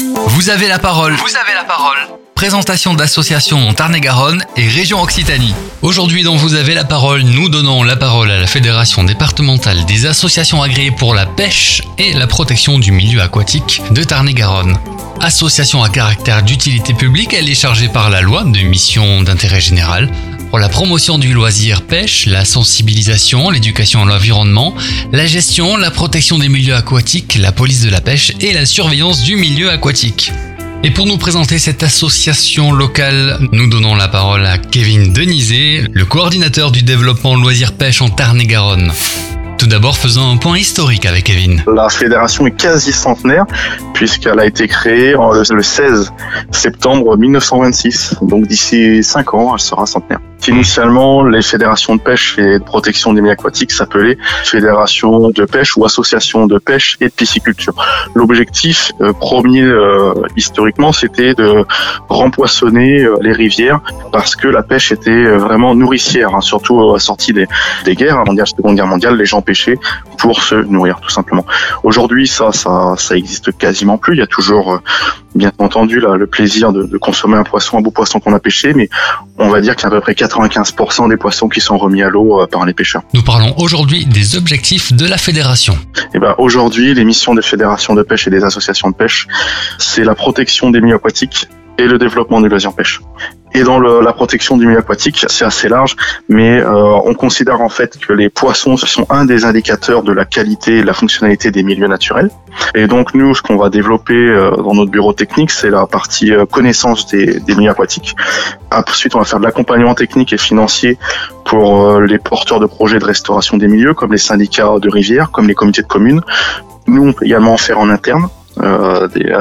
Vous 0.00 0.48
avez 0.50 0.68
la 0.68 0.78
parole. 0.78 1.14
Vous 1.14 1.36
avez 1.36 1.54
la 1.54 1.64
parole. 1.64 1.96
Présentation 2.36 2.94
d'associations 2.94 3.72
Tarn-et-Garonne 3.74 4.44
et 4.56 4.68
région 4.68 5.02
Occitanie. 5.02 5.54
Aujourd'hui, 5.82 6.22
dans 6.22 6.36
Vous 6.36 6.54
avez 6.54 6.74
la 6.74 6.84
parole, 6.84 7.22
nous 7.22 7.48
donnons 7.48 7.82
la 7.82 7.96
parole 7.96 8.30
à 8.30 8.38
la 8.38 8.46
Fédération 8.46 9.02
départementale 9.02 9.84
des 9.86 10.06
associations 10.06 10.62
agréées 10.62 10.92
pour 10.92 11.14
la 11.14 11.26
pêche 11.26 11.82
et 11.98 12.12
la 12.12 12.28
protection 12.28 12.78
du 12.78 12.92
milieu 12.92 13.20
aquatique 13.20 13.82
de 13.90 14.04
Tarn-et-Garonne. 14.04 14.78
Association 15.20 15.82
à 15.82 15.88
caractère 15.88 16.44
d'utilité 16.44 16.94
publique, 16.94 17.34
elle 17.34 17.50
est 17.50 17.56
chargée 17.56 17.88
par 17.88 18.08
la 18.08 18.20
loi 18.20 18.44
de 18.44 18.60
mission 18.60 19.22
d'intérêt 19.22 19.60
général 19.60 20.08
pour 20.48 20.58
la 20.58 20.68
promotion 20.68 21.18
du 21.18 21.32
loisir 21.32 21.82
pêche, 21.82 22.26
la 22.26 22.44
sensibilisation, 22.44 23.50
l'éducation 23.50 24.02
à 24.02 24.06
l'environnement, 24.06 24.74
la 25.12 25.26
gestion, 25.26 25.76
la 25.76 25.90
protection 25.90 26.38
des 26.38 26.48
milieux 26.48 26.74
aquatiques, 26.74 27.36
la 27.40 27.52
police 27.52 27.82
de 27.82 27.90
la 27.90 28.00
pêche 28.00 28.32
et 28.40 28.52
la 28.52 28.64
surveillance 28.64 29.22
du 29.22 29.36
milieu 29.36 29.70
aquatique. 29.70 30.32
Et 30.84 30.90
pour 30.90 31.06
nous 31.06 31.18
présenter 31.18 31.58
cette 31.58 31.82
association 31.82 32.72
locale, 32.72 33.38
nous 33.52 33.68
donnons 33.68 33.94
la 33.94 34.08
parole 34.08 34.46
à 34.46 34.58
Kevin 34.58 35.12
Denizé, 35.12 35.84
le 35.92 36.04
coordinateur 36.04 36.70
du 36.70 36.82
développement 36.82 37.34
loisir 37.34 37.72
pêche 37.72 38.00
en 38.00 38.08
Tarn-et-Garonne. 38.08 38.92
Tout 39.58 39.66
d'abord, 39.66 39.96
faisons 39.96 40.30
un 40.30 40.36
point 40.36 40.56
historique 40.56 41.04
avec 41.04 41.24
Kevin. 41.24 41.64
La 41.66 41.88
fédération 41.88 42.46
est 42.46 42.52
quasi 42.52 42.92
centenaire 42.92 43.44
puisqu'elle 43.92 44.38
a 44.38 44.46
été 44.46 44.68
créée 44.68 45.14
le 45.14 45.62
16 45.62 46.12
septembre 46.52 47.16
1926. 47.16 48.18
Donc 48.22 48.46
d'ici 48.46 49.02
5 49.02 49.34
ans, 49.34 49.54
elle 49.54 49.60
sera 49.60 49.84
centenaire. 49.84 50.20
Initialement, 50.46 51.24
les 51.24 51.42
fédérations 51.42 51.96
de 51.96 52.00
pêche 52.00 52.38
et 52.38 52.58
de 52.58 52.64
protection 52.64 53.12
des 53.12 53.20
milieux 53.20 53.32
aquatiques 53.32 53.70
s'appelaient 53.70 54.16
fédération 54.44 55.28
de 55.28 55.44
pêche 55.44 55.76
ou 55.76 55.84
association 55.84 56.46
de 56.46 56.58
pêche 56.58 56.96
et 57.00 57.06
de 57.06 57.12
pisciculture. 57.12 57.74
L'objectif 58.14 58.92
euh, 59.02 59.12
premier 59.12 59.62
euh, 59.62 60.14
historiquement, 60.36 60.92
c'était 60.92 61.34
de 61.34 61.66
rempoissonner 62.08 63.02
euh, 63.02 63.16
les 63.20 63.32
rivières 63.32 63.80
parce 64.10 64.36
que 64.36 64.48
la 64.48 64.62
pêche 64.62 64.90
était 64.90 65.24
vraiment 65.36 65.74
nourricière, 65.74 66.34
hein, 66.34 66.40
surtout 66.40 66.80
à 66.80 66.94
la 66.94 66.98
sortie 66.98 67.34
des, 67.34 67.46
des 67.84 67.94
guerres, 67.94 68.24
mondiale, 68.24 68.46
Seconde 68.46 68.76
Guerre 68.76 68.86
mondiale, 68.86 69.16
les 69.16 69.26
gens 69.26 69.42
pêchaient 69.42 69.78
pour 70.16 70.42
se 70.42 70.54
nourrir 70.54 71.00
tout 71.00 71.10
simplement. 71.10 71.44
Aujourd'hui, 71.82 72.26
ça, 72.26 72.52
ça, 72.52 72.94
ça 72.96 73.16
existe 73.16 73.56
quasiment 73.58 73.98
plus. 73.98 74.14
Il 74.14 74.20
y 74.20 74.22
a 74.22 74.26
toujours 74.26 74.80
bien 75.34 75.52
entendu 75.58 76.00
là, 76.00 76.16
le 76.16 76.26
plaisir 76.26 76.72
de, 76.72 76.84
de, 76.84 76.98
consommer 76.98 77.36
un 77.36 77.44
poisson, 77.44 77.78
un 77.78 77.80
beau 77.80 77.90
poisson 77.90 78.20
qu'on 78.20 78.34
a 78.34 78.40
pêché, 78.40 78.74
mais 78.74 78.88
on 79.38 79.48
va 79.48 79.60
dire 79.60 79.76
qu'il 79.76 79.82
y 79.82 79.86
a 79.86 79.88
à 79.88 79.90
peu 79.90 80.00
près 80.00 80.12
95% 80.12 81.08
des 81.08 81.16
poissons 81.16 81.48
qui 81.48 81.60
sont 81.60 81.78
remis 81.78 82.02
à 82.02 82.08
l'eau 82.08 82.40
euh, 82.40 82.46
par 82.46 82.64
les 82.64 82.74
pêcheurs. 82.74 83.02
Nous 83.14 83.22
parlons 83.22 83.54
aujourd'hui 83.58 84.06
des 84.06 84.36
objectifs 84.36 84.92
de 84.92 85.06
la 85.06 85.18
fédération. 85.18 85.74
Et 85.74 86.00
eh 86.14 86.18
ben 86.18 86.34
aujourd'hui, 86.38 86.94
les 86.94 87.04
missions 87.04 87.34
des 87.34 87.42
fédérations 87.42 87.94
de 87.94 88.02
pêche 88.02 88.26
et 88.26 88.30
des 88.30 88.44
associations 88.44 88.90
de 88.90 88.94
pêche, 88.94 89.26
c'est 89.78 90.04
la 90.04 90.14
protection 90.14 90.70
des 90.70 90.80
milieux 90.80 90.96
aquatiques 90.96 91.48
et 91.78 91.86
le 91.86 91.98
développement 91.98 92.40
du 92.40 92.48
loisir 92.48 92.72
pêche. 92.72 93.00
Et 93.58 93.64
dans 93.64 93.80
le, 93.80 94.02
la 94.02 94.12
protection 94.12 94.56
du 94.56 94.68
milieu 94.68 94.78
aquatique, 94.78 95.26
c'est 95.26 95.44
assez 95.44 95.68
large, 95.68 95.96
mais 96.28 96.60
euh, 96.60 96.70
on 97.04 97.12
considère 97.14 97.60
en 97.60 97.68
fait 97.68 97.98
que 97.98 98.12
les 98.12 98.28
poissons 98.28 98.76
sont 98.76 99.04
un 99.10 99.24
des 99.24 99.44
indicateurs 99.44 100.04
de 100.04 100.12
la 100.12 100.24
qualité 100.24 100.76
et 100.76 100.82
de 100.82 100.86
la 100.86 100.92
fonctionnalité 100.92 101.50
des 101.50 101.64
milieux 101.64 101.88
naturels. 101.88 102.30
Et 102.76 102.86
donc 102.86 103.14
nous, 103.14 103.34
ce 103.34 103.42
qu'on 103.42 103.56
va 103.56 103.68
développer 103.68 104.14
euh, 104.14 104.52
dans 104.52 104.74
notre 104.74 104.92
bureau 104.92 105.12
technique, 105.12 105.50
c'est 105.50 105.70
la 105.70 105.88
partie 105.88 106.32
euh, 106.32 106.46
connaissance 106.46 107.08
des, 107.08 107.40
des, 107.40 107.56
milieux 107.56 107.72
aquatiques. 107.72 108.14
Ensuite, 108.70 109.16
on 109.16 109.18
va 109.18 109.24
faire 109.24 109.40
de 109.40 109.44
l'accompagnement 109.44 109.96
technique 109.96 110.32
et 110.32 110.38
financier 110.38 110.96
pour 111.44 111.98
les 111.98 112.18
porteurs 112.18 112.60
de 112.60 112.66
projets 112.66 113.00
de 113.00 113.06
restauration 113.06 113.56
des 113.56 113.66
milieux, 113.66 113.92
comme 113.92 114.12
les 114.12 114.18
syndicats 114.18 114.78
de 114.80 114.88
rivières, 114.88 115.32
comme 115.32 115.48
les 115.48 115.54
comités 115.54 115.82
de 115.82 115.88
communes. 115.88 116.20
Nous, 116.86 117.08
on 117.08 117.12
peut 117.12 117.26
également 117.26 117.54
en 117.54 117.56
faire 117.56 117.80
en 117.80 117.90
interne 117.90 118.28
euh, 118.28 118.37
des, 119.14 119.32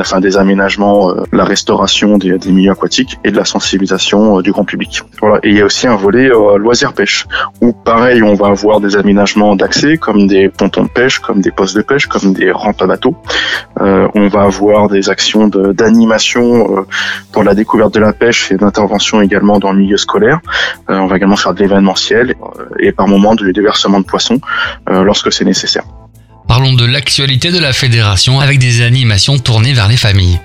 enfin, 0.00 0.20
des 0.20 0.36
aménagements, 0.36 1.10
euh, 1.10 1.24
la 1.32 1.44
restauration 1.44 2.18
des, 2.18 2.38
des, 2.38 2.52
milieux 2.52 2.70
aquatiques 2.70 3.18
et 3.24 3.30
de 3.30 3.36
la 3.36 3.44
sensibilisation 3.44 4.38
euh, 4.38 4.42
du 4.42 4.52
grand 4.52 4.64
public. 4.64 5.02
Voilà. 5.20 5.38
Et 5.42 5.50
il 5.50 5.56
y 5.56 5.60
a 5.60 5.64
aussi 5.64 5.86
un 5.86 5.96
volet 5.96 6.30
loisirs 6.58 6.92
pêche 6.92 7.26
où 7.60 7.72
pareil, 7.72 8.22
on 8.22 8.34
va 8.34 8.48
avoir 8.48 8.80
des 8.80 8.96
aménagements 8.96 9.56
d'accès 9.56 9.96
comme 9.96 10.26
des 10.26 10.48
pontons 10.48 10.84
de 10.84 10.88
pêche, 10.88 11.18
comme 11.18 11.40
des 11.40 11.50
postes 11.50 11.76
de 11.76 11.82
pêche, 11.82 12.06
comme 12.06 12.32
des 12.32 12.50
rampes 12.50 12.80
à 12.82 12.86
bateau. 12.86 13.16
on 13.78 14.28
va 14.28 14.42
avoir 14.42 14.88
des 14.88 15.10
actions 15.10 15.48
d'animation 15.48 16.86
pour 17.32 17.44
la 17.44 17.54
découverte 17.54 17.94
de 17.94 18.00
la 18.00 18.12
pêche 18.12 18.52
et 18.52 18.56
d'intervention 18.56 19.20
également 19.20 19.58
dans 19.58 19.72
le 19.72 19.78
milieu 19.78 19.96
scolaire. 19.96 20.40
on 20.88 21.06
va 21.06 21.16
également 21.16 21.36
faire 21.36 21.54
de 21.54 21.60
l'événementiel 21.60 22.34
et 22.78 22.92
par 22.92 23.08
moment 23.08 23.34
du 23.34 23.52
déversement 23.52 24.00
de 24.00 24.06
poissons 24.06 24.40
lorsque 24.88 25.32
c'est 25.32 25.44
nécessaire. 25.44 25.84
Parlons 26.48 26.74
de 26.74 26.84
l'actualité 26.84 27.50
de 27.50 27.58
la 27.58 27.72
fédération 27.72 28.40
avec 28.40 28.58
des 28.58 28.82
animations 28.82 29.38
tournées 29.38 29.72
vers 29.72 29.88
les 29.88 29.96
familles. 29.96 30.40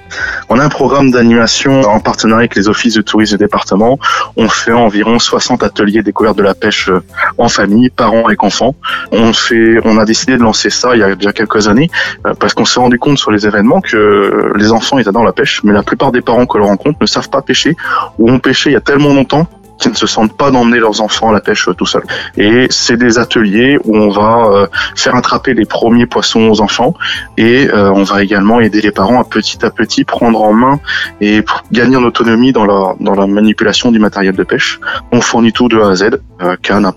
On 0.50 0.60
a 0.60 0.64
un 0.64 0.70
programme 0.70 1.12
d'animation 1.12 1.82
en 1.82 2.00
partenariat 2.00 2.42
avec 2.42 2.56
les 2.56 2.70
offices 2.70 2.94
de 2.94 3.02
tourisme 3.02 3.38
du 3.38 3.44
département. 3.44 4.00
On 4.38 4.48
fait 4.48 4.72
environ 4.72 5.20
60 5.20 5.64
ateliers 5.64 6.04
découvertes 6.04 6.38
de 6.38 6.44
la 6.44 6.56
pêche 6.56 6.90
euh, 6.90 7.04
en 7.38 7.50
famille, 7.50 7.90
parents 7.90 8.30
et 8.30 8.36
enfants. 8.40 8.76
On 9.12 9.34
fait, 9.34 9.78
on 9.84 9.98
a 9.98 10.06
décidé 10.06 10.38
de 10.38 10.44
lancer 10.44 10.70
ça 10.70 10.96
il 10.96 11.00
y 11.00 11.04
a 11.04 11.14
déjà 11.16 11.34
quelques 11.34 11.68
années 11.68 11.90
euh, 12.26 12.34
parce 12.40 12.54
qu'on 12.54 12.66
s'est 12.66 12.80
rendu 12.80 13.00
compte 13.00 13.18
sur 13.18 13.32
les 13.32 13.46
événements 13.46 13.82
que 13.82 14.54
les 14.56 14.72
enfants 14.72 15.00
ils 15.00 15.10
adorent 15.10 15.26
la 15.26 15.34
pêche, 15.34 15.62
mais 15.64 15.74
la 15.74 15.84
plupart 15.84 16.12
des 16.12 16.22
parents 16.22 16.46
que 16.46 16.58
l'on 16.58 16.68
rencontre 16.68 16.98
ne 17.02 17.08
savent 17.08 17.30
pas 17.30 17.42
pêcher 17.42 17.76
ou 18.18 18.32
ont 18.32 18.40
pêché 18.40 18.70
il 18.70 18.74
y 18.74 18.78
a 18.78 18.82
tellement 18.82 19.14
longtemps 19.14 19.48
qui 19.78 19.90
ne 19.90 19.96
se 19.96 20.08
sentent 20.08 20.36
pas 20.36 20.52
d'emmener 20.52 20.80
leurs 20.80 21.02
enfants 21.02 21.30
à 21.30 21.34
la 21.34 21.40
pêche 21.40 21.70
tout 21.78 21.86
seuls. 21.86 22.04
Et 22.38 22.68
c'est 22.70 22.98
des 22.98 23.18
ateliers 23.18 23.78
où 23.84 23.96
on 23.96 24.10
va 24.10 24.46
euh, 24.46 24.68
faire 24.96 25.16
attraper 25.16 25.54
les 25.54 25.66
premiers 25.66 26.06
poissons 26.06 26.50
aux 26.50 26.62
enfants 26.62 26.94
et 27.38 27.68
euh, 27.68 27.92
on 27.92 28.04
va 28.04 28.24
également 28.24 28.60
aider 28.60 28.82
les 28.82 28.92
parents 28.92 29.22
à 29.22 29.24
petit 29.24 29.66
à 29.66 29.70
petit 29.70 30.04
prendre 30.04 30.42
en 30.42 30.54
main 30.54 30.80
et 31.22 31.44
gagner 31.72 31.98
en 31.98 32.04
autonomie 32.04 32.52
dans 32.52 32.66
la, 32.66 33.28
manipulation 33.28 33.92
du 33.92 34.00
matériel 34.00 34.36
de 34.36 34.44
pêche. 34.44 34.80
On 35.12 35.22
fournit 35.22 35.52
tout 35.52 35.68
de 35.68 35.80
A 35.80 35.90
à 35.90 35.96
Z, 35.96 36.20
euh, 36.42 36.56
canne 36.62 36.90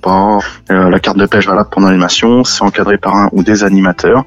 la 0.68 0.98
carte 1.00 1.16
de 1.16 1.26
pêche 1.26 1.46
valable 1.46 1.68
pendant 1.70 1.88
l'animation, 1.88 2.44
c'est 2.44 2.62
encadré 2.62 2.98
par 2.98 3.16
un 3.16 3.28
ou 3.32 3.42
des 3.42 3.64
animateurs. 3.64 4.24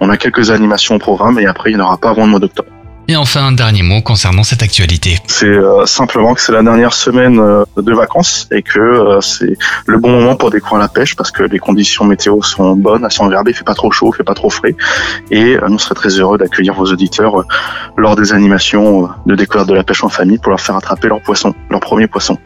On 0.00 0.10
a 0.10 0.16
quelques 0.16 0.50
animations 0.50 0.96
au 0.96 0.98
programme 0.98 1.38
et 1.38 1.46
après 1.46 1.70
il 1.70 1.76
n'y 1.76 1.82
en 1.82 1.86
aura 1.86 1.96
pas 1.96 2.10
avant 2.10 2.24
le 2.24 2.30
mois 2.30 2.40
d'octobre. 2.40 2.68
Et 3.08 3.14
enfin, 3.14 3.46
un 3.46 3.52
dernier 3.52 3.82
mot 3.82 4.00
concernant 4.00 4.42
cette 4.42 4.62
actualité. 4.62 5.18
C'est 5.28 5.46
euh, 5.46 5.86
simplement 5.86 6.34
que 6.34 6.40
c'est 6.40 6.50
la 6.50 6.62
dernière 6.64 6.92
semaine 6.92 7.38
euh, 7.38 7.64
de 7.76 7.94
vacances 7.94 8.48
et 8.50 8.62
que 8.62 8.80
euh, 8.80 9.20
c'est 9.20 9.56
le 9.86 9.98
bon 9.98 10.10
moment 10.10 10.34
pour 10.34 10.50
découvrir 10.50 10.80
la 10.80 10.88
pêche 10.88 11.14
parce 11.14 11.30
que 11.30 11.44
les 11.44 11.60
conditions 11.60 12.04
météo 12.04 12.42
sont 12.42 12.74
bonnes, 12.74 13.04
elles 13.04 13.12
sont 13.12 13.26
agréables, 13.26 13.50
il 13.50 13.54
fait 13.54 13.62
pas 13.62 13.74
trop 13.74 13.92
chaud, 13.92 14.10
il 14.12 14.16
fait 14.16 14.24
pas 14.24 14.34
trop 14.34 14.50
frais. 14.50 14.74
Et 15.30 15.56
nous 15.68 15.78
serons 15.78 15.94
très 15.94 16.18
heureux 16.18 16.36
d'accueillir 16.36 16.74
vos 16.74 16.86
auditeurs 16.86 17.44
lors 17.96 18.16
des 18.16 18.32
animations 18.32 19.08
de 19.24 19.34
découverte 19.36 19.68
de 19.68 19.74
la 19.74 19.84
pêche 19.84 20.02
en 20.02 20.08
famille 20.08 20.38
pour 20.38 20.50
leur 20.50 20.60
faire 20.60 20.76
attraper 20.76 21.06
leur 21.06 21.20
poisson, 21.20 21.54
leur 21.70 21.80
premier 21.80 22.08
poisson. 22.08 22.38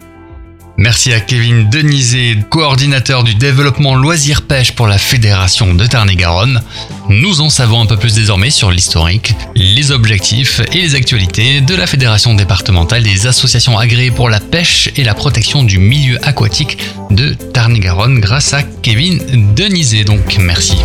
Merci 0.81 1.13
à 1.13 1.21
Kevin 1.21 1.69
Denizé, 1.69 2.39
coordinateur 2.49 3.23
du 3.23 3.35
développement 3.35 3.95
loisir 3.95 4.41
pêche 4.41 4.73
pour 4.73 4.87
la 4.87 4.97
Fédération 4.97 5.75
de 5.75 5.87
Tarn-et-Garonne. 5.87 6.63
Nous 7.11 7.43
en 7.43 7.51
savons 7.51 7.83
un 7.83 7.87
peu 7.87 7.99
plus 7.99 8.15
désormais 8.15 8.49
sur 8.49 8.71
l'historique, 8.71 9.35
les 9.55 9.91
objectifs 9.91 10.63
et 10.73 10.81
les 10.81 10.95
actualités 10.95 11.61
de 11.61 11.75
la 11.75 11.87
Fédération 11.87 12.33
départementale 12.33 13.03
des 13.03 13.27
associations 13.27 13.77
agréées 13.77 14.11
pour 14.11 14.31
la 14.31 14.41
pêche 14.41 14.91
et 14.97 15.05
la 15.05 15.13
protection 15.13 15.65
du 15.65 15.79
milieu 15.79 16.17
aquatique 16.27 16.79
de 17.11 17.35
Tarn-et-Garonne 17.35 18.19
grâce 18.19 18.55
à 18.55 18.63
Kevin 18.63 19.55
Denizé. 19.55 20.05
Donc 20.05 20.39
merci. 20.39 20.79